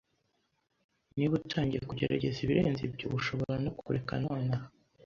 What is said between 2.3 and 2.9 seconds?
ibirenze